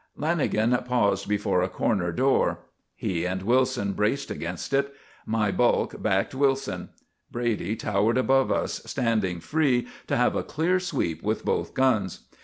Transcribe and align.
Lanagan 0.17 0.73
paused 0.83 1.29
before 1.29 1.61
a 1.61 1.69
corner 1.69 2.11
door. 2.11 2.61
He 2.95 3.23
and 3.23 3.43
Wilson 3.43 3.93
braced 3.93 4.31
against 4.31 4.73
it. 4.73 4.91
My 5.27 5.51
bulk 5.51 6.01
backed 6.01 6.33
Wilson. 6.33 6.89
Brady 7.29 7.75
towered 7.75 8.17
above 8.17 8.51
us, 8.51 8.81
standing 8.85 9.39
free 9.39 9.87
to 10.07 10.17
have 10.17 10.35
a 10.35 10.41
clear 10.41 10.79
sweep 10.79 11.21
with 11.21 11.45
both 11.45 11.75
guns. 11.75 12.21